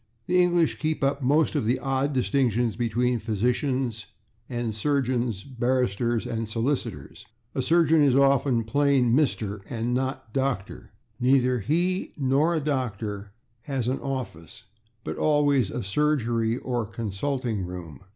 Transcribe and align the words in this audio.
The 0.25 0.41
English 0.41 0.79
keep 0.79 1.03
up 1.03 1.21
most 1.21 1.53
of 1.53 1.63
the 1.65 1.77
old 1.79 2.13
distinctions 2.13 2.75
between 2.75 3.19
physicians 3.19 4.07
and 4.49 4.73
surgeons, 4.73 5.43
barristers 5.43 6.25
and 6.25 6.49
solicitors. 6.49 7.23
A 7.53 7.61
surgeon 7.61 8.01
is 8.01 8.15
often 8.15 8.63
plain 8.63 9.13
/Mr./, 9.13 9.61
and 9.69 9.93
not 9.93 10.33
/Dr./ 10.33 10.87
Neither 11.19 11.59
he 11.59 12.15
nor 12.17 12.55
a 12.55 12.59
doctor 12.59 13.33
has 13.65 13.87
an 13.87 13.99
/office/, 13.99 14.63
but 15.03 15.17
always 15.19 15.69
a 15.69 15.83
/surgery/ 15.85 16.57
or 16.63 16.91
/consulting 16.91 17.63
room 17.67 17.99